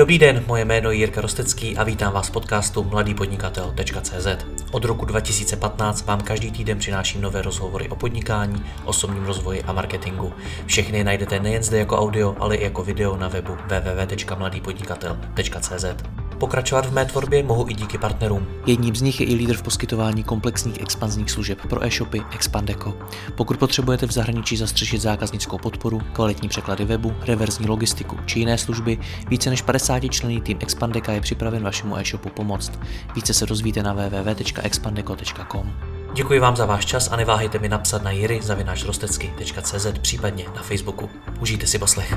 [0.00, 4.26] Dobrý den, moje jméno je Jirka Rostecký a vítám vás v podcastu mladýpodnikatel.cz.
[4.70, 10.32] Od roku 2015 vám každý týden přináším nové rozhovory o podnikání, osobním rozvoji a marketingu.
[10.66, 16.19] Všechny najdete nejen zde jako audio, ale i jako video na webu www.mladýpodnikatel.cz.
[16.40, 18.46] Pokračovat v mé tvorbě mohu i díky partnerům.
[18.66, 22.94] Jedním z nich je i lídr v poskytování komplexních expanzních služeb pro e-shopy Expandeco.
[23.36, 28.98] Pokud potřebujete v zahraničí zastřešit zákaznickou podporu, kvalitní překlady webu, reverzní logistiku či jiné služby,
[29.28, 32.72] více než 50 členný tým Expandeca je připraven vašemu e-shopu pomoct.
[33.14, 35.72] Více se dozvíte na www.expandeco.com.
[36.14, 38.40] Děkuji vám za váš čas a neváhejte mi napsat na jiry
[40.00, 41.10] případně na Facebooku.
[41.40, 42.14] Užijte si poslech.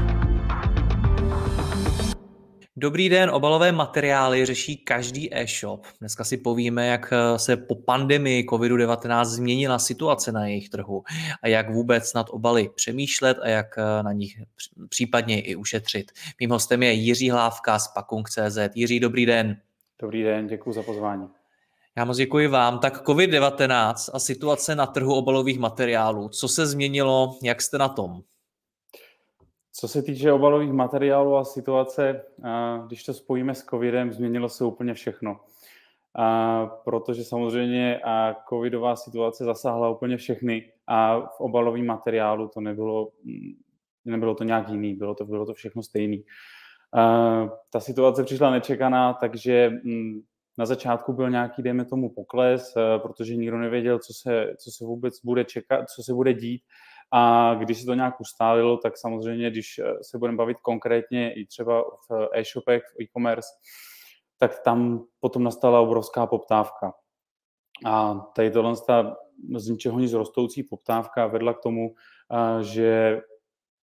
[2.84, 5.86] Dobrý den, obalové materiály řeší každý e-shop.
[6.00, 11.04] Dneska si povíme, jak eh, se po pandemii COVID-19 změnila situace na jejich trhu
[11.44, 14.42] a jak vůbec nad obaly přemýšlet a jak eh, na nich
[14.90, 16.12] případně i ušetřit.
[16.40, 18.58] Mým hostem je Jiří Hlávka z Pakung.cz.
[18.76, 19.58] Jiří, dobrý den.
[20.02, 21.28] Dobrý den, děkuji za pozvání.
[21.98, 22.80] Já moc děkuji vám.
[22.80, 26.30] Tak COVID-19 a situace na trhu obalových materiálů.
[26.30, 28.24] Co se změnilo, jak jste na tom?
[29.76, 32.26] Co se týče obalových materiálů a situace,
[32.88, 35.40] když to spojíme s covidem, změnilo se úplně všechno.
[36.16, 43.10] A protože samozřejmě a covidová situace zasáhla úplně všechny a v obalovém materiálu to nebylo,
[44.06, 46.24] nebylo to nějak jiný, bylo to, bylo to všechno stejný.
[46.94, 50.22] A ta situace přišla nečekaná, takže mm,
[50.58, 55.20] na začátku byl nějaký, dejme tomu, pokles, protože nikdo nevěděl, co se, co se vůbec
[55.24, 56.62] bude čekat, co se bude dít.
[57.16, 61.46] A když se to nějak ustálilo, tak samozřejmě, když eh, se budeme bavit konkrétně i
[61.46, 63.48] třeba v e-shopech, v e-commerce,
[64.38, 66.94] tak tam potom nastala obrovská poptávka.
[67.86, 68.76] A tady tohle
[69.56, 71.94] z ničeho nic rostoucí poptávka vedla k tomu,
[72.32, 73.22] eh, že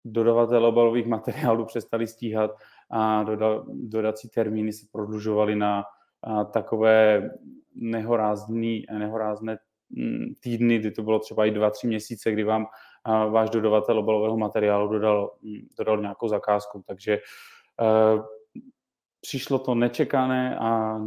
[0.05, 2.51] dodavatel obalových materiálů přestali stíhat
[2.91, 3.25] a
[3.67, 7.31] dodací termíny se prodlužovaly na eh, takové
[7.75, 9.59] nehorázné
[9.91, 12.67] mm, týdny, kdy to bylo třeba i dva, tři měsíce, kdy vám
[13.07, 16.85] váš dodavatel obalového materiálu dodal, mm, dodal nějakou zakázku.
[16.87, 17.19] Takže
[17.81, 18.25] uh,
[19.21, 20.99] přišlo to nečekané a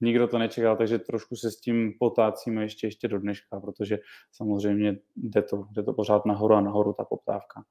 [0.00, 3.98] nikdo to nečekal, takže trošku se s tím potácíme ještě, ještě do dneška, protože
[4.32, 7.64] samozřejmě jde to, jde to pořád nahoru a nahoru ta poptávka.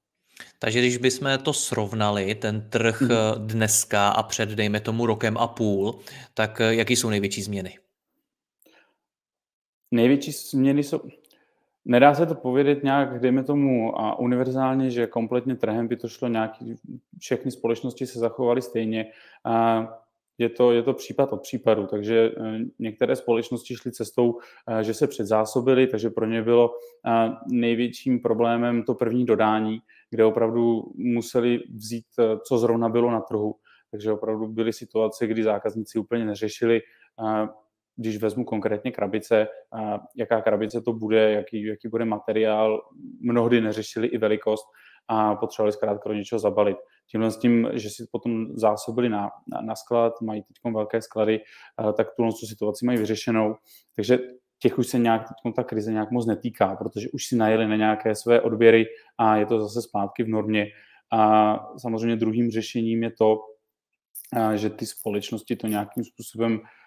[0.60, 3.10] Takže když bychom to srovnali, ten trh hmm.
[3.38, 6.00] dneska a před, dejme tomu, rokem a půl,
[6.34, 7.78] tak eh, jaký jsou největší změny?
[9.92, 11.02] Největší změny jsou,
[11.86, 16.28] Nedá se to povědět nějak, dejme tomu, a univerzálně, že kompletně trhem by to šlo
[16.28, 16.76] nějaký,
[17.20, 19.06] všechny společnosti se zachovaly stejně.
[19.46, 19.88] A
[20.38, 24.94] je to, je to případ od případu, takže e, některé společnosti šly cestou, e, že
[24.94, 31.60] se předzásobily, takže pro ně bylo e, největším problémem to první dodání, kde opravdu museli
[31.76, 32.06] vzít,
[32.48, 33.56] co zrovna bylo na trhu.
[33.92, 36.82] Takže opravdu byly situace, kdy zákazníci úplně neřešili,
[38.02, 39.48] když vezmu konkrétně krabice,
[40.16, 42.82] jaká krabice to bude, jaký, jaký bude materiál,
[43.22, 44.66] mnohdy neřešili i velikost
[45.08, 46.78] a potřebovali zkrátka do něčeho zabalit.
[47.12, 51.40] Tímhle s tím, že si potom zásobili na, na, na sklad, mají teď velké sklady,
[51.98, 53.56] tak tuhle situaci mají vyřešenou.
[53.96, 54.20] Takže
[54.60, 55.22] těch už se nějak
[55.56, 58.86] ta krize nějak moc netýká, protože už si najeli na nějaké své odběry
[59.18, 60.68] a je to zase zpátky v normě.
[61.14, 63.38] A samozřejmě druhým řešením je to,
[64.56, 66.81] že ty společnosti to nějakým způsobem Eh,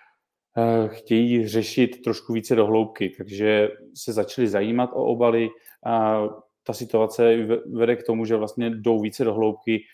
[0.86, 5.48] chtějí řešit trošku více dohloubky, takže se začali zajímat o obaly
[5.86, 6.22] a
[6.66, 7.36] ta situace
[7.72, 9.84] vede k tomu, že vlastně jdou více dohloubky,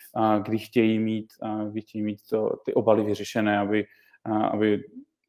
[0.42, 1.26] kdy chtějí mít,
[1.70, 3.84] kdy chtějí mít to, ty obaly vyřešené, aby,
[4.52, 4.82] aby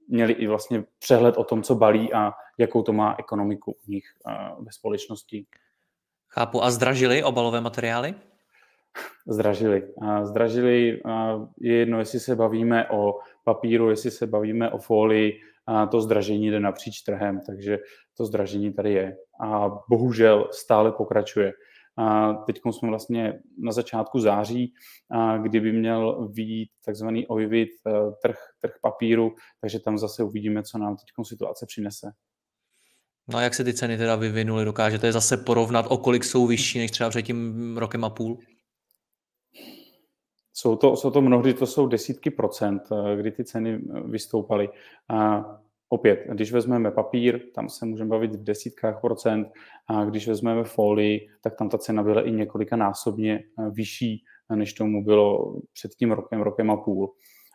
[0.08, 4.04] měli i vlastně přehled o tom, co balí a jakou to má ekonomiku u nich
[4.60, 5.46] ve společnosti.
[6.28, 6.64] Chápu.
[6.64, 8.16] A zdražili obalové materiály?
[9.28, 9.84] Zdražili.
[10.24, 11.02] Zdražili
[11.60, 15.34] je jedno, jestli se bavíme o papíru, jestli se bavíme o folii,
[15.92, 17.80] to zdražení jde napříč trhem, takže
[18.18, 19.18] to zdražení tady je.
[19.44, 21.54] A bohužel stále pokračuje.
[21.98, 24.74] A teď jsme vlastně na začátku září,
[25.44, 27.92] kdy by měl výjít takzvaný OIVIT, e,
[28.22, 32.12] trh, trh papíru, takže tam zase uvidíme, co nám teď situace přinese.
[33.28, 34.66] No a jak se ty ceny teda vyvinuly?
[34.66, 38.40] Dokážete zase porovnat, o kolik jsou vyšší než třeba před tím rokem a půl?
[40.54, 44.70] Jsou to, jsou to mnohdy, to jsou desítky procent, eh, kdy ty ceny eh, vystoupaly.
[45.10, 45.46] A
[45.90, 49.48] opět, když vezmeme papír, tam se můžeme bavit v desítkách procent,
[49.88, 54.24] a když vezmeme folii, tak tam ta cena byla i několika násobně eh, vyšší,
[54.56, 57.14] než tomu bylo před tím rokem, rokem a půl.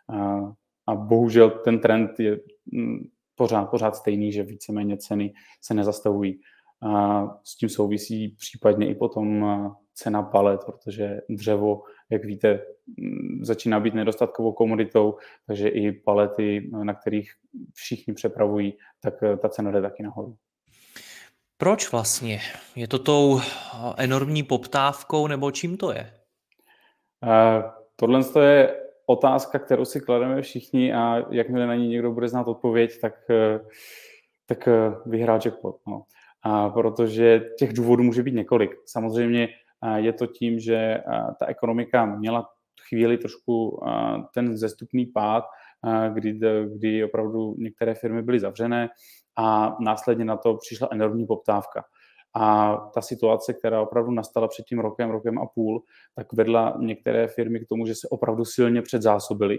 [0.09, 0.39] A,
[0.87, 2.41] a bohužel ten trend je
[2.73, 2.99] mm,
[3.35, 6.41] pořád, pořád stejný, že víceméně ceny se nezastavují.
[7.45, 9.45] S tím souvisí případně i potom
[9.95, 12.61] cena palet, protože dřevo, jak víte,
[13.41, 17.31] začíná být nedostatkovou komoditou, takže i palety, na kterých
[17.75, 20.37] všichni přepravují, tak ta cena jde taky nahoru.
[21.59, 22.41] Proč vlastně?
[22.77, 23.41] Je to tou
[23.97, 26.13] enormní poptávkou nebo čím to je?
[27.23, 32.49] Uh, tohle je otázka, kterou si klademe všichni a jakmile na ní někdo bude znát
[32.49, 33.15] odpověď, tak,
[34.47, 34.69] tak
[35.07, 35.77] vyhrá jackpot.
[35.87, 36.03] No.
[36.49, 38.71] A protože těch důvodů může být několik.
[38.87, 39.49] Samozřejmě
[39.97, 40.99] je to tím, že
[41.39, 42.49] ta ekonomika měla
[42.89, 43.81] chvíli trošku
[44.35, 45.45] ten zestupný pád,
[46.15, 46.41] kdy,
[46.77, 48.89] kdy opravdu některé firmy byly zavřené
[49.37, 51.85] a následně na to přišla enormní poptávka.
[52.35, 55.83] A ta situace, která opravdu nastala před tím rokem, rokem a půl,
[56.15, 59.59] tak vedla některé firmy k tomu, že se opravdu silně předzásobily.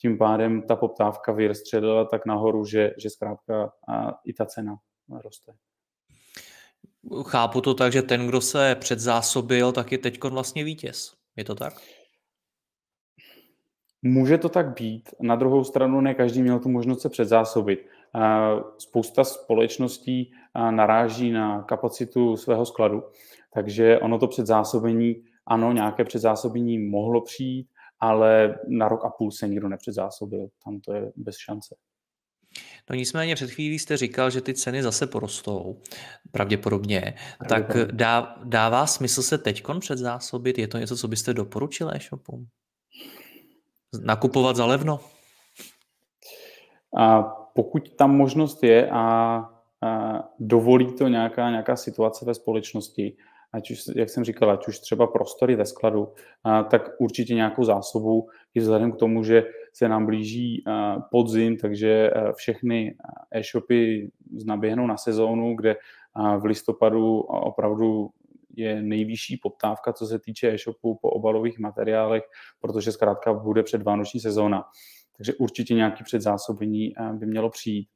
[0.00, 3.72] Tím pádem ta poptávka vystřelila tak nahoru, že, že zkrátka
[4.24, 4.76] i ta cena
[5.24, 5.52] roste.
[7.26, 11.14] Chápu to tak, že ten, kdo se předzásobil, tak je teď vlastně vítěz.
[11.36, 11.74] Je to tak?
[14.02, 15.08] Může to tak být.
[15.20, 17.86] Na druhou stranu ne každý měl tu možnost se předzásobit.
[18.78, 20.32] Spousta společností
[20.70, 23.02] naráží na kapacitu svého skladu,
[23.54, 27.68] takže ono to předzásobení, ano, nějaké předzásobení mohlo přijít,
[28.00, 30.48] ale na rok a půl se nikdo nepředzásobil.
[30.64, 31.76] Tam to je bez šance.
[32.90, 35.80] No nicméně před chvílí jste říkal, že ty ceny zase porostou,
[36.30, 37.14] pravděpodobně.
[37.48, 40.58] Tak dá, dává smysl se teďkon předzásobit?
[40.58, 42.46] Je to něco, co byste doporučil e-shopům?
[44.02, 45.00] Nakupovat za levno?
[46.96, 47.22] A
[47.54, 49.00] pokud tam možnost je a,
[49.82, 53.16] a dovolí to nějaká, nějaká situace ve společnosti,
[53.52, 56.12] ať už, jak jsem říkal, ať už třeba prostory ve skladu,
[56.44, 61.56] a, tak určitě nějakou zásobu i vzhledem k tomu, že se nám blíží a, podzim,
[61.56, 62.96] takže a, všechny
[63.30, 64.10] e-shopy
[64.46, 65.76] naběhnou na sezónu, kde
[66.38, 68.10] v listopadu opravdu
[68.56, 72.22] je nejvyšší poptávka, co se týče e-shopu po obalových materiálech,
[72.60, 74.64] protože zkrátka bude předvánoční sezóna.
[75.16, 77.88] Takže určitě nějaký předzásobení eh, by mělo přijít.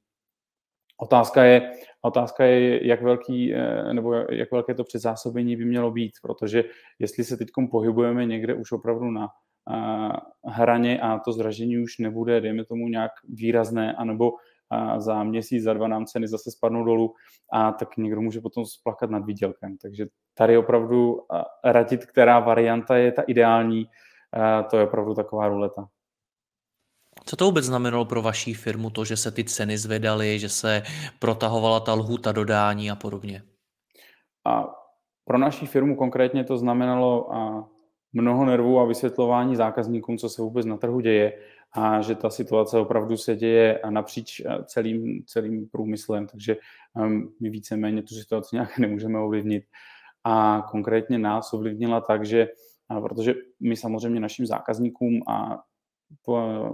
[1.01, 1.73] Otázka je,
[2.03, 6.65] otázka je, jak, velký, eh, nebo jak velké to předzásobení by mělo být, protože
[6.99, 9.29] jestli se teď pohybujeme někde už opravdu na eh,
[10.45, 14.33] hraně a to zdražení už nebude, dejme tomu, nějak výrazné, anebo
[14.99, 17.15] za měsíc, za dva nám ceny zase spadnou dolů
[17.53, 19.77] a tak někdo může potom splakat nad výdělkem.
[19.83, 21.21] Takže tady opravdu
[21.65, 23.87] radit, která varianta je ta ideální,
[24.71, 25.89] to je opravdu taková ruleta.
[27.25, 30.83] Co to vůbec znamenalo pro vaší firmu, to, že se ty ceny zvedaly, že se
[31.19, 33.43] protahovala ta lhůta dodání a podobně?
[34.47, 34.67] A
[35.25, 37.69] pro naší firmu konkrétně to znamenalo a
[38.13, 41.33] mnoho nervů a vysvětlování zákazníkům, co se vůbec na trhu děje
[41.73, 46.57] a že ta situace opravdu se děje napříč celým, celým průmyslem, takže
[46.95, 49.65] um, my víceméně tu situaci nějak nemůžeme ovlivnit.
[50.25, 52.49] A konkrétně nás ovlivnila tak, že
[53.03, 55.59] protože my samozřejmě našim zákazníkům a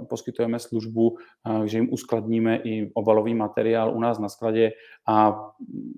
[0.08, 1.16] poskytujeme službu,
[1.64, 4.72] že jim uskladníme i obalový materiál u nás na skladě
[5.08, 5.40] a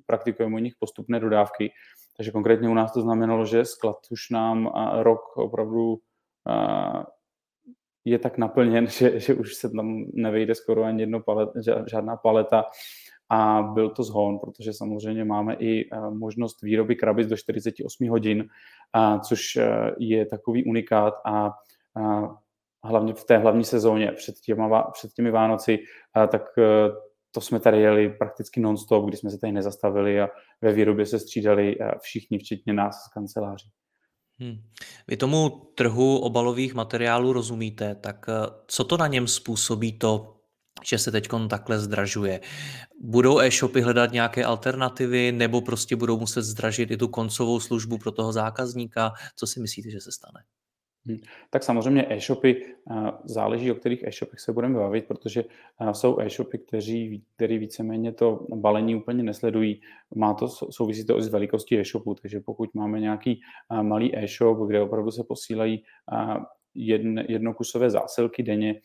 [0.06, 1.70] praktikujeme u nich postupné dodávky.
[2.16, 4.72] Takže konkrétně u nás to znamenalo, že sklad už nám
[5.02, 5.98] rok opravdu
[8.04, 11.48] je tak naplněn, že, že už se tam nevejde skoro ani jedno palet,
[11.86, 12.64] žádná paleta.
[13.28, 18.48] A byl to zhon, protože samozřejmě máme i možnost výroby krabic do 48 hodin,
[19.22, 19.58] což
[19.98, 21.14] je takový unikát.
[21.24, 21.50] A
[22.84, 25.78] hlavně v té hlavní sezóně před, těma, před těmi Vánoci,
[26.14, 26.62] tak e,
[27.37, 30.28] to jsme tady jeli prakticky non-stop, kdy jsme se tady nezastavili a
[30.62, 33.71] ve výrobě se střídali e, všichni, včetně nás z kanceláří.
[34.38, 34.57] Hmm.
[35.09, 38.33] Vy tomu trhu obalových materiálů rozumíte, tak e,
[38.66, 40.37] co to na něm způsobí to,
[40.85, 42.40] že se teď takhle zdražuje?
[43.00, 48.12] Budou e-shopy hledat nějaké alternativy nebo prostě budou muset zdražit i tu koncovou službu pro
[48.12, 49.12] toho zákazníka?
[49.37, 50.40] Co si myslíte, že se stane?
[51.08, 51.18] Hm.
[51.50, 52.75] Tak samozřejmě e-shopy,
[53.25, 55.44] záleží, o kterých e-shopech se budeme bavit, protože
[55.92, 59.80] jsou e-shopy, kteří, který víceméně to balení úplně nesledují.
[60.14, 63.40] Má to, souvisí to s velikostí e-shopu, takže pokud máme nějaký
[63.82, 65.84] malý e-shop, kde opravdu se posílají
[66.75, 68.80] jedn, jednokusové zásilky denně,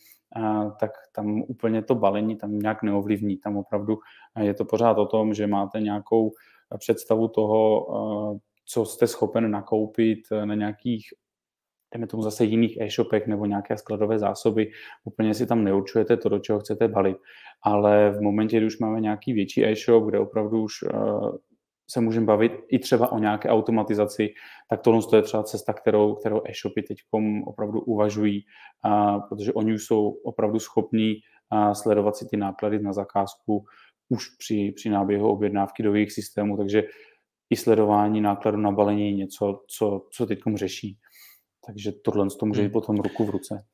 [0.79, 3.37] tak tam úplně to balení tam nějak neovlivní.
[3.37, 3.97] Tam opravdu
[4.41, 6.31] je to pořád o tom, že máte nějakou
[6.77, 7.87] představu toho,
[8.65, 11.05] co jste schopen nakoupit na nějakých
[11.93, 14.71] dejme tomu zase jiných e-shopech nebo nějaké skladové zásoby,
[15.03, 17.17] úplně si tam neurčujete to, do čeho chcete balit.
[17.63, 21.36] Ale v momentě, kdy už máme nějaký větší e-shop, kde opravdu už uh,
[21.91, 24.33] se můžeme bavit i třeba o nějaké automatizaci,
[24.69, 26.98] tak tohle je třeba cesta, kterou, kterou e-shopy teď
[27.45, 28.45] opravdu uvažují,
[29.29, 31.15] protože oni už jsou opravdu schopní
[31.74, 33.65] sledovat si ty náklady na zakázku
[34.10, 36.83] už při, při náběhu objednávky do jejich systému, takže
[37.50, 40.98] i sledování nákladu na balení něco, co, co teď řeší.
[41.65, 42.73] Takže tohle to může jít hmm.
[42.73, 43.65] potom ruku v ruce.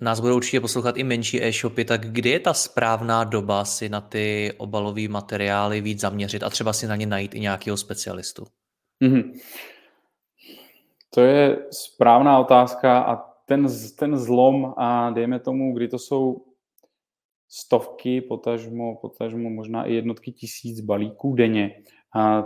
[0.00, 4.00] Nás budou určitě poslouchat i menší e-shopy, tak kdy je ta správná doba si na
[4.00, 8.44] ty obalové materiály víc zaměřit a třeba si na ně najít i nějakého specialistu?
[9.02, 9.40] Mm-hmm.
[11.14, 13.16] To je správná otázka a
[13.46, 13.66] ten,
[13.98, 16.44] ten zlom a dejme tomu, kdy to jsou
[17.48, 21.82] stovky, potažmo, potažmo možná i jednotky tisíc balíků denně,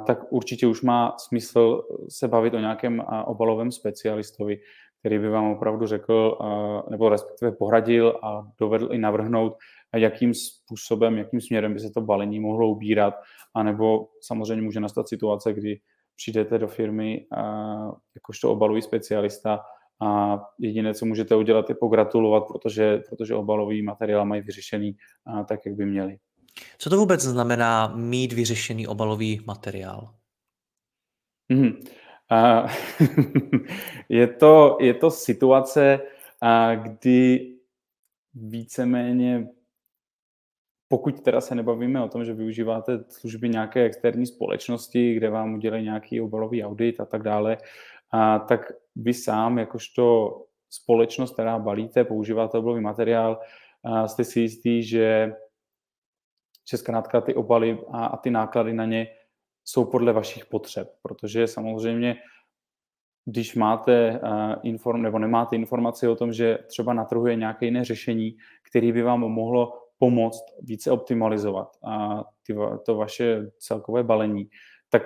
[0.06, 4.60] tak určitě už má smysl se bavit o nějakém obalovém specialistovi,
[5.00, 6.38] který by vám opravdu řekl,
[6.90, 9.56] nebo respektive pohradil a dovedl i navrhnout,
[9.96, 13.14] jakým způsobem, jakým směrem by se to balení mohlo ubírat,
[13.54, 15.80] anebo samozřejmě může nastat situace, kdy
[16.16, 17.26] přijdete do firmy
[18.14, 19.60] jakožto obalový specialista
[20.00, 24.96] a jediné, co můžete udělat, je pogratulovat, protože, protože obalový materiál mají vyřešený
[25.48, 26.16] tak, jak by měli.
[26.78, 30.14] Co to vůbec znamená mít vyřešený obalový materiál?
[31.52, 31.84] Mm-hmm.
[32.32, 32.70] Uh,
[34.08, 36.00] je, to, je to situace,
[36.42, 37.54] uh, kdy
[38.34, 39.48] víceméně,
[40.88, 45.84] pokud teda se nebavíme o tom, že využíváte služby nějaké externí společnosti, kde vám udělají
[45.84, 47.58] nějaký obalový audit a tak dále,
[48.14, 50.36] uh, tak vy sám, jakožto
[50.70, 53.40] společnost, která balíte, používáte obalový materiál,
[53.82, 55.32] uh, jste si jistý, že,
[56.70, 59.06] že zkrátka ty obaly a, a ty náklady na ně
[59.64, 62.16] jsou podle vašich potřeb, protože samozřejmě
[63.24, 67.66] když máte uh, inform, nebo nemáte informaci o tom, že třeba na trhu je nějaké
[67.66, 68.36] jiné řešení,
[68.70, 72.56] které by vám mohlo pomoct více optimalizovat a ty,
[72.86, 74.48] to vaše celkové balení,
[74.88, 75.02] tak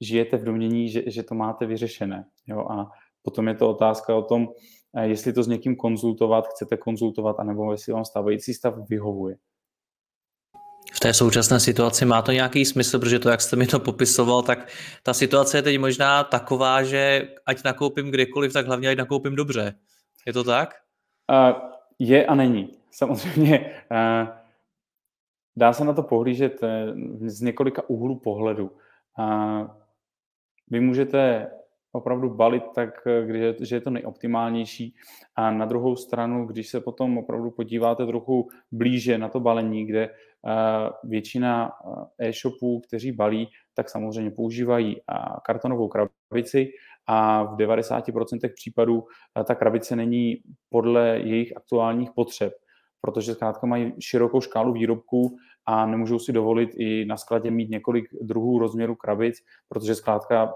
[0.00, 2.24] žijete v domění, že, že to máte vyřešené.
[2.46, 2.66] Jo?
[2.70, 2.90] A
[3.22, 4.48] potom je to otázka o tom,
[5.02, 9.36] jestli to s někým konzultovat, chcete konzultovat, anebo jestli vám stávající stav vyhovuje
[10.92, 14.42] v té současné situaci má to nějaký smysl, protože to, jak jste mi to popisoval,
[14.42, 14.68] tak
[15.02, 19.74] ta situace je teď možná taková, že ať nakoupím kdekoliv, tak hlavně ať nakoupím dobře.
[20.26, 20.74] Je to tak?
[21.32, 21.60] Uh,
[21.98, 22.78] je a není.
[22.90, 24.28] Samozřejmě uh,
[25.56, 26.68] dá se na to pohlížet uh,
[27.28, 28.70] z několika úhlů pohledu.
[29.18, 29.66] Uh,
[30.70, 31.50] vy můžete
[31.92, 32.90] opravdu balit tak,
[33.26, 34.94] když, že je to nejoptimálnější.
[35.36, 40.10] A na druhou stranu, když se potom opravdu podíváte trochu blíže na to balení, kde
[41.04, 41.72] většina
[42.18, 44.96] e-shopů, kteří balí, tak samozřejmě používají
[45.44, 46.70] kartonovou krabici
[47.06, 49.04] a v 90% případů
[49.46, 50.36] ta krabice není
[50.68, 52.52] podle jejich aktuálních potřeb,
[53.00, 58.04] protože zkrátka mají širokou škálu výrobků a nemůžou si dovolit i na skladě mít několik
[58.22, 59.36] druhů rozměru krabic,
[59.68, 60.54] protože zkrátka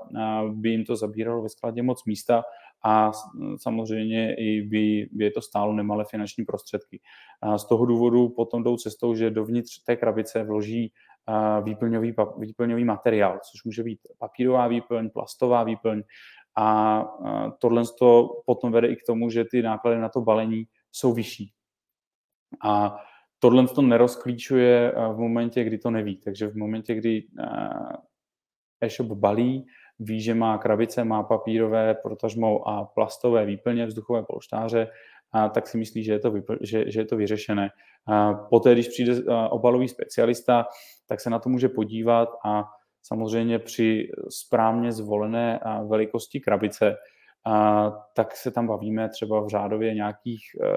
[0.51, 2.43] by jim to zabíralo ve skladě moc místa
[2.85, 3.13] a
[3.57, 7.01] samozřejmě i by, by je to stálo nemalé finanční prostředky.
[7.43, 10.93] A z toho důvodu potom jdou cestou, že dovnitř té krabice vloží
[11.63, 16.03] výplňový, výplňový materiál, což může být papírová výplň, plastová výplň
[16.59, 17.05] a
[17.59, 21.53] tohle to potom vede i k tomu, že ty náklady na to balení jsou vyšší.
[22.65, 22.97] A
[23.39, 26.17] tohle to nerozklíčuje v momentě, kdy to neví.
[26.17, 27.27] Takže v momentě, kdy
[28.81, 29.67] e-shop balí,
[29.99, 34.89] ví, že má krabice, má papírové, protažmou a plastové výplně, vzduchové polštáře,
[35.33, 37.71] a tak si myslí, že je to, vypl- že, že je to vyřešené.
[38.07, 39.15] A poté, když přijde
[39.51, 40.67] obalový specialista,
[41.07, 42.65] tak se na to může podívat a
[43.03, 46.97] samozřejmě při správně zvolené velikosti krabice,
[47.47, 50.69] a tak se tam bavíme třeba v řádově nějakých e,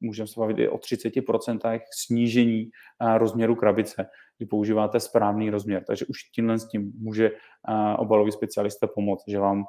[0.00, 2.70] můžeme se bavit i o 30% snížení
[3.16, 4.06] rozměru krabice,
[4.38, 5.84] kdy používáte správný rozměr.
[5.86, 7.30] Takže už tímhle s tím může
[7.98, 9.64] obalový specialista pomoct, že vám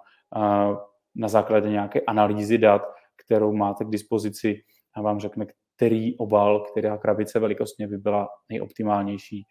[1.16, 2.82] na základě nějaké analýzy dat,
[3.26, 4.62] kterou máte k dispozici,
[5.04, 9.46] vám řekne, který obal, která krabice velikostně by byla nejoptimálnější.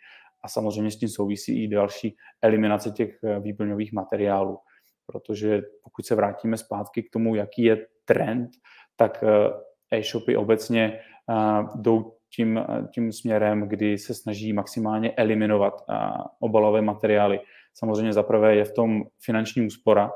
[0.45, 4.59] A samozřejmě s tím souvisí i další eliminace těch e, výplňových materiálů.
[5.07, 8.51] Protože pokud se vrátíme zpátky k tomu, jaký je trend,
[8.97, 9.27] tak e,
[9.93, 11.01] e-shopy obecně
[11.75, 12.61] jdou tím,
[12.95, 15.75] tím směrem, kdy se snaží maximálně eliminovat
[16.41, 17.41] obalové materiály.
[17.75, 20.11] Samozřejmě zaprvé je v tom finanční úspora,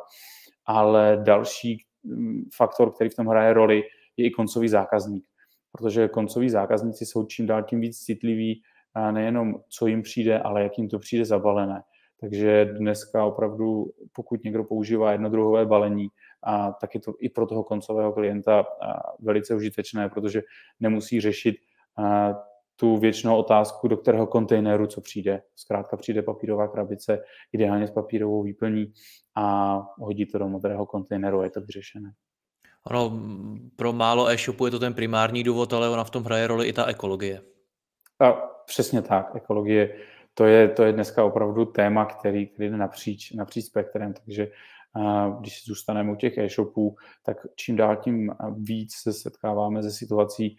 [0.66, 3.82] ale další mm, faktor, který v tom hraje roli,
[4.16, 5.24] je i koncový zákazník.
[5.72, 8.62] Protože koncoví zákazníci jsou čím dál tím víc citliví
[9.10, 11.82] nejenom, co jim přijde, ale jak jim to přijde zabalené.
[12.20, 16.08] Takže dneska opravdu, pokud někdo používá jednodruhové balení,
[16.42, 18.64] a tak je to i pro toho koncového klienta
[19.18, 20.42] velice užitečné, protože
[20.80, 21.56] nemusí řešit
[22.76, 25.42] tu věčnou otázku, do kterého kontejneru co přijde.
[25.56, 28.92] Zkrátka přijde papírová krabice, ideálně s papírovou výplní
[29.36, 32.12] a hodí to do modrého kontejneru a je to vyřešené.
[32.86, 33.20] Ono,
[33.76, 36.72] pro málo e-shopu je to ten primární důvod, ale ona v tom hraje roli i
[36.72, 37.40] ta ekologie.
[38.20, 38.32] A
[38.66, 39.96] přesně tak, ekologie
[40.34, 44.50] to je, to je dneska opravdu téma, který, který jde napříč, napříč spektrem, takže
[45.40, 50.56] když zůstaneme u těch e-shopů, tak čím dál tím víc se setkáváme ze situací,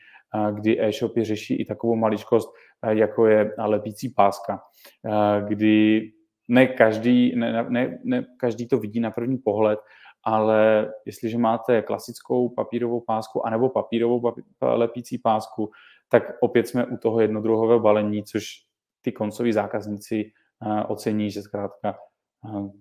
[0.51, 2.49] kdy e-shopy řeší i takovou maličkost,
[2.89, 4.61] jako je lepící páska,
[5.47, 6.01] kdy
[6.47, 9.79] ne každý, ne, ne, ne každý to vidí na první pohled,
[10.23, 15.71] ale jestliže máte klasickou papírovou pásku anebo papírovou papí- lepící pásku,
[16.09, 18.45] tak opět jsme u toho jednodruhového balení, což
[19.01, 20.31] ty koncoví zákazníci
[20.87, 21.97] ocení, že zkrátka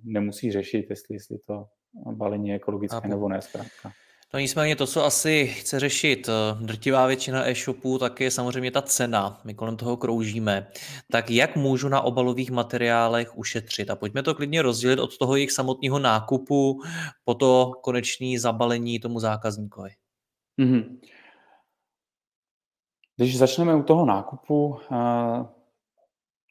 [0.05, 1.65] nemusí řešit, jestli, jestli to
[2.13, 3.09] balení je ekologické Apo.
[3.09, 3.43] nebo ne.
[3.43, 3.93] Zkrátka.
[4.35, 8.83] No nicméně to, co asi chce řešit eh, drtivá většina e-shopů, tak je samozřejmě ta
[8.83, 9.41] cena.
[9.45, 10.67] My kolem toho kroužíme.
[11.13, 13.91] Tak jak můžu na obalových materiálech ušetřit?
[13.91, 16.81] A pojďme to klidně rozdělit od toho jejich samotného nákupu
[17.25, 19.91] po to konečné zabalení tomu zákazníkovi.
[20.61, 20.99] Mm-hmm.
[23.17, 25.60] Když začneme u toho nákupu, eh,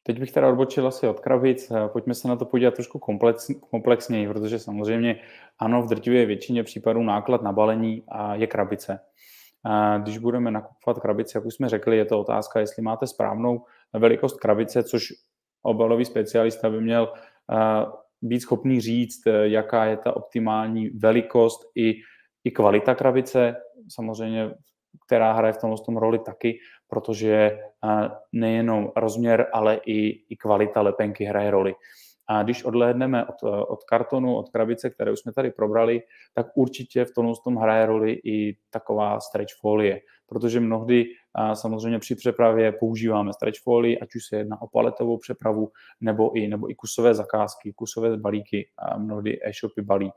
[0.06, 1.72] Teď bych teda odbočil asi od krabic.
[1.92, 5.20] Pojďme se na to podívat trošku komplex, komplexněji, protože samozřejmě
[5.58, 9.00] ano, v drtivé většině případů náklad na balení je krabice.
[10.02, 14.40] Když budeme nakupovat krabice, jak už jsme řekli, je to otázka, jestli máte správnou velikost
[14.40, 15.08] krabice, což
[15.62, 17.12] obalový specialista by měl
[18.22, 21.94] být schopný říct, jaká je ta optimální velikost i,
[22.44, 23.56] i kvalita krabice.
[23.88, 24.50] Samozřejmě
[25.06, 27.58] která hraje v tomhle tom roli taky, protože
[28.32, 31.74] nejenom rozměr, ale i, i kvalita lepenky hraje roli.
[32.28, 36.02] A když odhlédneme od, od kartonu, od krabice, které už jsme tady probrali,
[36.34, 41.98] tak určitě v tomhle tom hraje roli i taková stretch folie, protože mnohdy a samozřejmě
[41.98, 45.70] při přepravě používáme stretch folie, ať už se jedná o paletovou přepravu
[46.00, 50.10] nebo i, nebo i kusové zakázky, kusové balíky, a mnohdy e-shopy balí.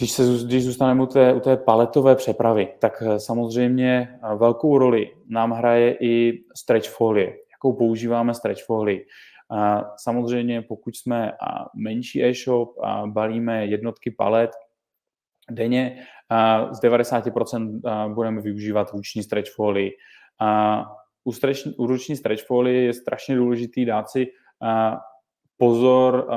[0.00, 4.78] Když, se, když zůstaneme u té, u té paletové přepravy, tak eh, samozřejmě eh, velkou
[4.78, 7.36] roli nám hraje i stretch folie.
[7.52, 9.00] Jakou používáme stretch folie?
[9.96, 11.32] Samozřejmě, pokud jsme
[11.74, 14.50] menší e-shop a balíme jednotky palet
[15.50, 16.04] denně,
[16.70, 19.90] z 90% budeme využívat ruční stretch folie.
[21.24, 24.26] U, stretch, u ruční stretch folie je strašně důležitý dát si
[25.56, 26.30] pozor,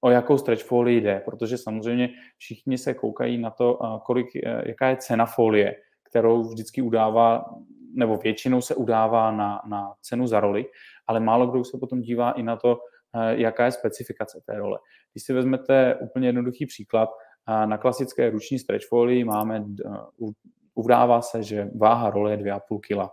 [0.00, 4.88] o jakou stretch folii jde, protože samozřejmě všichni se koukají na to, kolik, e, jaká
[4.88, 5.76] je cena folie,
[6.10, 7.44] kterou vždycky udává,
[7.94, 10.66] nebo většinou se udává na, na cenu za roli,
[11.06, 12.78] ale málo kdo se potom dívá i na to,
[13.14, 14.78] e, jaká je specifikace té role.
[15.12, 17.08] Když si vezmete úplně jednoduchý příklad,
[17.66, 19.62] na klasické ruční stretch folii máme, e,
[20.74, 23.10] udává se, že váha role je 2,5 kg,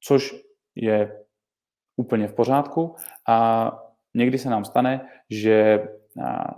[0.00, 0.34] což
[0.74, 1.24] je
[1.96, 2.94] úplně v pořádku.
[3.28, 3.70] A
[4.16, 5.00] Někdy se nám stane,
[5.30, 5.86] že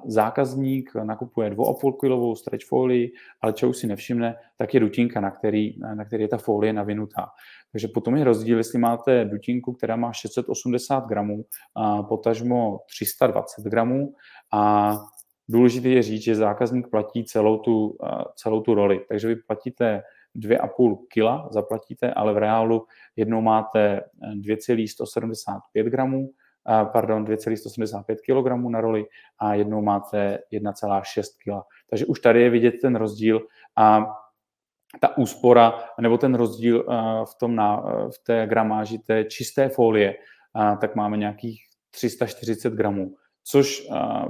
[0.07, 5.75] zákazník nakupuje 2,5 kg stretch folii, ale čeho si nevšimne, tak je dutinka, na který,
[5.79, 7.27] na který je ta folie navinutá.
[7.73, 11.45] Takže potom je rozdíl, jestli máte dutinku, která má 680 gramů,
[11.75, 14.15] a potažmo 320 gramů
[14.53, 14.95] a
[15.49, 17.97] důležité je říct, že zákazník platí celou tu,
[18.37, 19.01] celou tu roli.
[19.09, 20.03] Takže vy platíte
[20.37, 24.01] 2,5 kg, zaplatíte, ale v reálu jednou máte
[24.35, 26.31] 2,175 gramů,
[26.85, 29.05] pardon, 2,185 kg na roli
[29.39, 31.67] a jednou máte 1,6 kg.
[31.91, 33.41] Takže už tady je vidět ten rozdíl
[33.77, 34.07] a
[35.01, 36.85] ta úspora nebo ten rozdíl
[37.25, 40.17] v, tom na, v té gramáži té čisté folie,
[40.81, 43.89] tak máme nějakých 340 gramů, což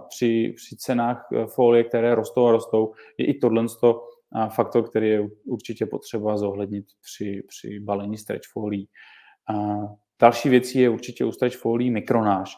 [0.09, 3.67] při, při cenách folie, které rostou a rostou, je i tohle
[4.49, 8.89] faktor, který je určitě potřeba zohlednit při, při balení stretch folií.
[10.21, 12.57] Další věcí je určitě stretch folii mikronáž,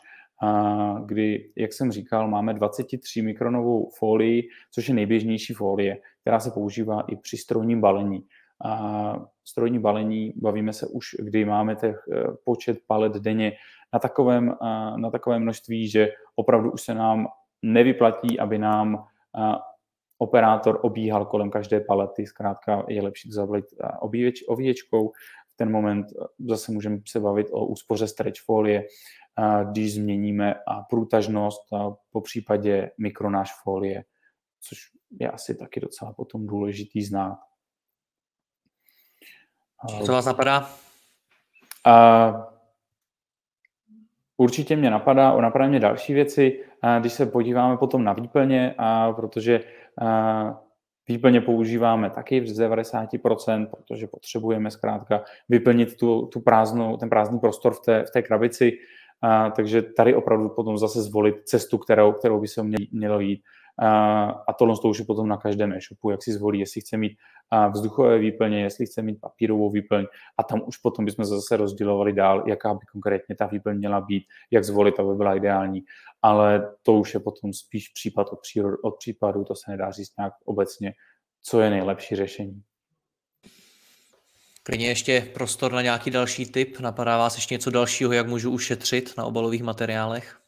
[1.04, 7.00] kdy, jak jsem říkal, máme 23 mikronovou folii, což je nejběžnější folie, která se používá
[7.00, 8.24] i při strojním balení.
[8.64, 13.52] A strojní balení, bavíme se už, kdy máme těch eh, počet palet denně
[13.92, 14.56] na takovém,
[14.96, 17.26] na takovém množství, že opravdu už se nám
[17.62, 19.04] nevyplatí, aby nám
[20.18, 23.64] operátor obíhal kolem každé palety, zkrátka je lepší to zavolit
[24.46, 25.12] ovíječkou
[25.60, 28.86] ten moment eh, zase můžeme se bavit o úspoře stretch folie,
[29.70, 30.54] když změníme
[30.90, 31.60] průtažnost,
[32.12, 34.04] po případě mikronáž folie,
[34.60, 34.78] což
[35.20, 37.38] je asi taky docela potom důležitý znát.
[40.06, 40.70] Co vás napadá?
[41.84, 42.32] A,
[44.36, 46.64] určitě mě napadá, napadá mě další věci,
[47.00, 49.60] když se podíváme potom na výplně, a protože
[50.02, 50.60] a,
[51.10, 57.74] Výplně používáme taky z 90%, protože potřebujeme zkrátka vyplnit tu, tu prázdnou, ten prázdný prostor
[57.74, 58.72] v té, v té krabici,
[59.22, 63.42] a, takže tady opravdu potom zase zvolit cestu, kterou, kterou by se mělo jít.
[64.48, 67.18] A tohle to už je potom na každém e-shopu, jak si zvolí, jestli chce mít
[67.74, 70.06] vzduchové výplně, jestli chce mít papírovou výplň
[70.38, 74.00] a tam už potom bychom se zase rozdělovali dál, jaká by konkrétně ta výplň měla
[74.00, 75.84] být, jak zvolit, aby byla ideální.
[76.22, 80.16] Ale to už je potom spíš případ od, přírod, od případu, to se nedá říct
[80.18, 80.92] nějak obecně,
[81.42, 82.62] co je nejlepší řešení.
[84.62, 86.80] Klidně ještě prostor na nějaký další tip.
[86.80, 90.40] Napadá vás ještě něco dalšího, jak můžu ušetřit na obalových materiálech?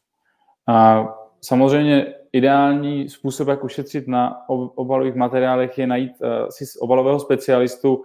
[0.68, 1.04] A
[1.44, 8.04] samozřejmě ideální způsob, jak ušetřit na obalových materiálech, je najít uh, si obalového specialistu, uh,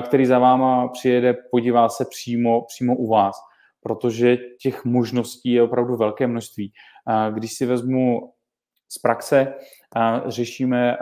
[0.00, 3.36] který za váma přijede, podívá se přímo, přímo u vás,
[3.80, 6.72] protože těch možností je opravdu velké množství.
[7.06, 8.32] Uh, když si vezmu
[8.88, 9.54] z praxe,
[10.26, 10.96] řešíme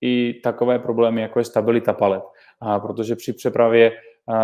[0.00, 2.22] i takové problémy, jako je stabilita palet,
[2.82, 3.92] protože při přepravě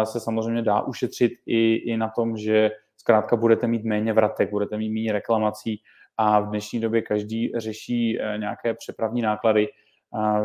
[0.04, 4.78] se samozřejmě dá ušetřit i, i na tom, že zkrátka budete mít méně vratek, budete
[4.78, 5.82] mít méně reklamací,
[6.18, 9.68] a v dnešní době každý řeší eh, nějaké přepravní náklady,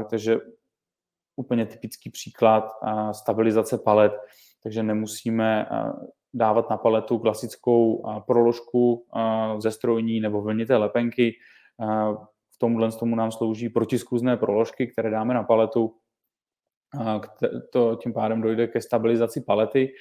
[0.09, 0.37] takže
[1.35, 2.71] úplně typický příklad
[3.11, 4.11] stabilizace palet,
[4.63, 5.65] takže nemusíme
[6.33, 9.05] dávat na paletu klasickou proložku
[9.57, 11.33] ze strojní nebo vlnité lepenky.
[12.55, 15.95] V tomhle tomu nám slouží protiskluzné proložky, které dáme na paletu.
[17.71, 19.93] To tím pádem dojde ke stabilizaci palety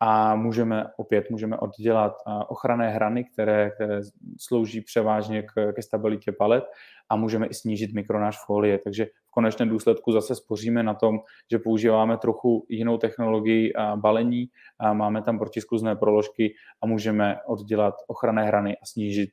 [0.00, 2.16] a můžeme opět můžeme oddělat
[2.48, 4.00] ochranné hrany, které, které
[4.38, 6.64] slouží převážně k, ke stabilitě palet
[7.08, 8.78] a můžeme i snížit mikronáž folie.
[8.78, 11.18] Takže v konečném důsledku zase spoříme na tom,
[11.50, 17.94] že používáme trochu jinou technologii a balení, a máme tam protiskluzné proložky a můžeme oddělat
[18.06, 19.30] ochranné hrany a snížit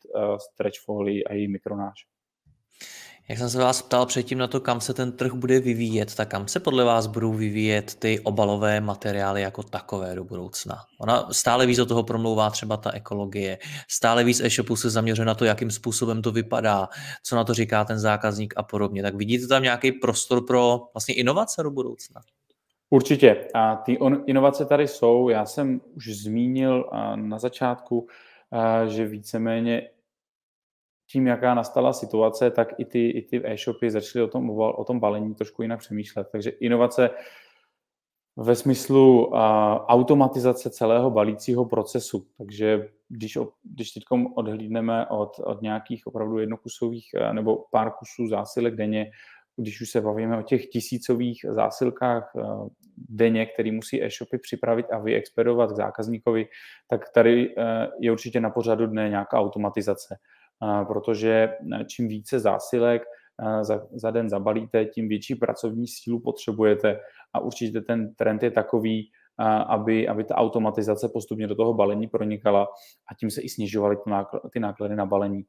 [0.52, 2.17] stretch folii a její mikronáž.
[3.30, 6.30] Jak jsem se vás ptal předtím na to, kam se ten trh bude vyvíjet, tak
[6.30, 10.76] kam se podle vás budou vyvíjet ty obalové materiály jako takové do budoucna?
[11.00, 13.58] Ona stále víc do toho promlouvá třeba ta ekologie,
[13.90, 16.90] stále víc e-shopů se zaměřuje na to, jakým způsobem to vypadá,
[17.24, 19.04] co na to říká ten zákazník a podobně.
[19.04, 22.22] Tak vidíte tam nějaký prostor pro vlastně inovace do budoucna?
[22.90, 23.48] Určitě.
[23.54, 25.30] A ty inovace tady jsou.
[25.30, 28.08] Já jsem už zmínil na začátku,
[28.88, 29.90] že víceméně
[31.12, 35.00] tím, jaká nastala situace, tak i ty, i ty e-shopy začaly o tom, o tom
[35.00, 36.28] balení trošku jinak přemýšlet.
[36.32, 37.10] Takže inovace
[38.38, 39.38] ve smyslu uh,
[39.88, 42.28] automatizace celého balícího procesu.
[42.38, 44.04] Takže když, když teď
[44.36, 49.12] odhlídneme od, od nějakých opravdu jednokusových nebo pár kusů zásilek denně,
[49.56, 52.32] když už se bavíme o těch tisícových zásilkách
[52.98, 56.48] denně, který musí e-shopy připravit a vyexpedovat k zákazníkovi,
[56.90, 57.56] tak tady
[58.00, 60.18] je určitě na pořadu dne nějaká automatizace
[60.88, 63.02] protože eh, čím více zásilek
[63.42, 67.00] eh, za, za den zabalíte, tím větší pracovní sílu potřebujete
[67.34, 72.08] a určitě ten trend je takový, eh, aby, aby ta automatizace postupně do toho balení
[72.08, 72.68] pronikala
[73.12, 73.98] a tím se i snižovaly
[74.54, 75.44] ty náklady na balení.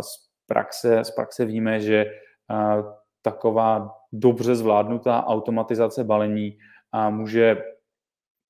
[0.00, 2.06] Z praxe, z praxe víme, že
[3.22, 6.58] taková dobře zvládnutá automatizace balení
[7.10, 7.56] může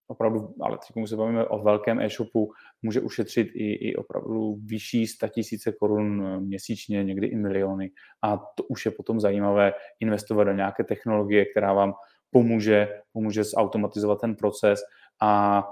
[0.06, 5.28] opravdu, ale teď se bavíme o velkém e-shopu, může ušetřit i, i opravdu vyšší 100
[5.28, 7.90] tisíce korun měsíčně, někdy i miliony.
[8.22, 11.94] A to už je potom zajímavé investovat do nějaké technologie, která vám
[12.30, 14.80] pomůže, pomůže zautomatizovat ten proces
[15.20, 15.62] a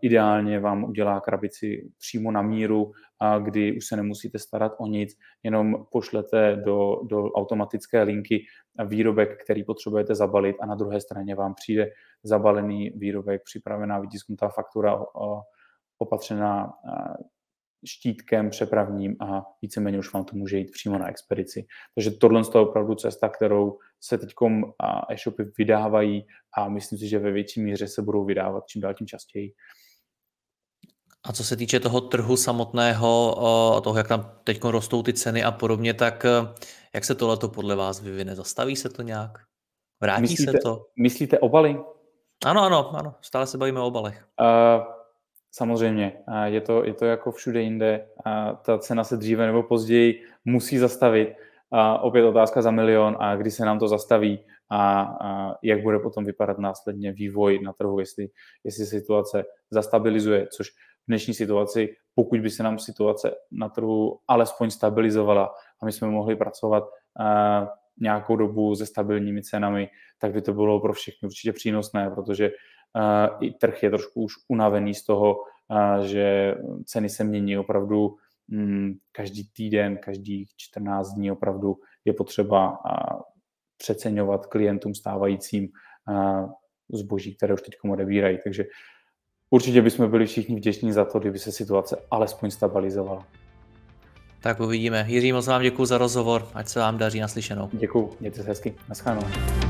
[0.00, 2.92] ideálně vám udělá krabici přímo na míru,
[3.42, 8.44] kdy už se nemusíte starat o nic, jenom pošlete do, do automatické linky
[8.86, 11.90] výrobek, který potřebujete zabalit a na druhé straně vám přijde
[12.22, 15.04] zabalený výrobek, připravená vytisknutá faktura
[15.98, 16.72] opatřená
[17.86, 21.66] štítkem přepravním a víceméně už vám to může jít přímo na expedici.
[21.94, 24.34] Takže tohle je opravdu cesta, kterou se teď
[25.10, 29.06] e-shopy vydávají a myslím si, že ve větší míře se budou vydávat čím dál tím
[29.06, 29.52] častěji.
[31.24, 35.50] A co se týče toho trhu samotného, toho, jak tam teď rostou ty ceny a
[35.50, 36.30] podobně, tak e,
[36.94, 38.34] jak se tohleto podle vás vyvine?
[38.34, 39.38] Zastaví se to nějak?
[40.00, 40.86] Vrátí myslíte, se to?
[40.96, 41.80] Myslíte obaly?
[42.44, 43.14] Ano, ano, ano.
[43.20, 44.26] Stále se bavíme o obalech.
[44.40, 44.99] Uh,
[45.52, 46.12] samozřejmě.
[46.44, 48.06] Je, to, je to jako všude jinde.
[48.62, 51.28] Ta cena se dříve nebo později musí zastavit.
[51.72, 55.98] Uh, opět otázka za milion a kdy se nám to zastaví a, a jak bude
[55.98, 58.28] potom vypadat následně vývoj na trhu, jestli,
[58.64, 60.74] jestli situace zastabilizuje, což v
[61.08, 66.36] dnešní situaci, pokud by se nám situace na trhu alespoň stabilizovala a my jsme mohli
[66.36, 67.68] pracovat uh,
[68.00, 72.50] nějakou dobu se stabilními cenami, tak by to bylo pro všechny určitě přínosné, protože
[73.40, 75.36] i trh je trošku už unavený z toho,
[76.02, 78.16] že ceny se mění opravdu
[78.52, 82.78] um, každý týden, každých 14 dní opravdu je potřeba
[83.76, 85.68] přeceňovat klientům stávajícím
[86.92, 88.38] zboží, které už teď odebírají.
[88.44, 88.64] Takže
[89.50, 93.26] určitě bychom byli všichni vděční za to, kdyby se situace alespoň stabilizovala.
[94.42, 95.04] Tak uvidíme.
[95.08, 97.68] Jiří, moc vám děkuji za rozhovor, ať se vám daří naslyšenou.
[97.72, 99.69] Děkuji, mějte se hezky, naschledanou.